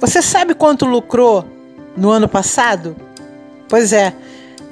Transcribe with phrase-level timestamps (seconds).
[0.00, 1.44] Você sabe quanto lucrou
[1.94, 2.96] no ano passado?
[3.68, 4.14] Pois é,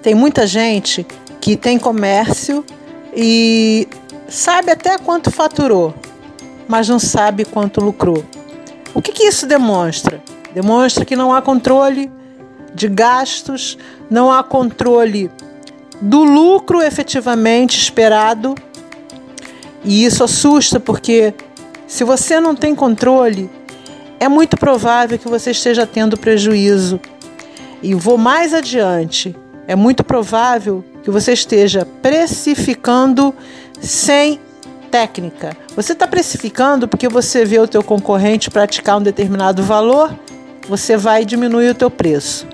[0.03, 1.07] tem muita gente
[1.39, 2.65] que tem comércio
[3.15, 3.87] e
[4.27, 5.95] sabe até quanto faturou,
[6.67, 8.25] mas não sabe quanto lucrou.
[8.95, 10.23] O que, que isso demonstra?
[10.55, 12.11] Demonstra que não há controle
[12.75, 13.77] de gastos,
[14.09, 15.31] não há controle
[16.01, 18.55] do lucro efetivamente esperado.
[19.85, 21.35] E isso assusta porque
[21.87, 23.58] se você não tem controle,
[24.21, 27.01] é muito provável que você esteja tendo prejuízo.
[27.83, 29.35] E vou mais adiante.
[29.67, 33.35] É muito provável que você esteja precificando
[33.81, 34.41] sem
[34.91, 35.57] técnica.
[35.77, 40.13] Você está precificando porque você vê o teu concorrente praticar um determinado valor,
[40.69, 42.47] você vai diminuir o teu preço.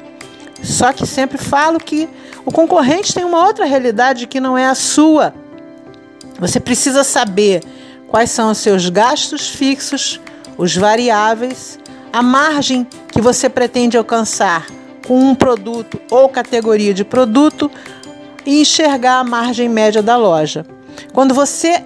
[0.63, 2.09] Só que sempre falo que
[2.45, 5.35] o concorrente tem uma outra realidade que não é a sua.
[6.39, 7.63] Você precisa saber
[8.09, 10.21] quais são os seus gastos fixos,
[10.57, 11.79] os variáveis,
[12.13, 14.67] a margem que você pretende alcançar
[15.07, 17.71] com um produto ou categoria de produto
[18.47, 20.65] e enxergar a margem média da loja.
[21.13, 21.83] Quando você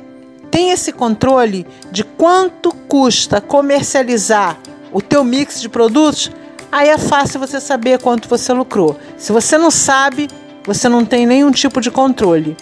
[0.51, 4.59] tem esse controle de quanto custa comercializar
[4.93, 6.31] o teu mix de produtos,
[6.71, 8.99] aí é fácil você saber quanto você lucrou.
[9.17, 10.29] Se você não sabe,
[10.65, 12.57] você não tem nenhum tipo de controle.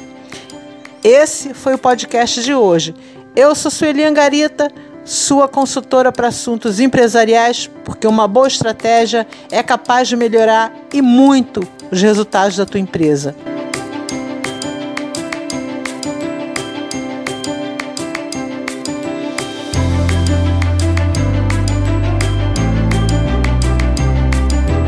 [1.02, 2.94] Esse foi o podcast de hoje.
[3.34, 4.70] Eu sou Sueli Angarita,
[5.06, 11.60] sua consultora para assuntos empresariais, porque uma boa estratégia é capaz de melhorar e muito
[11.90, 13.34] os resultados da tua empresa.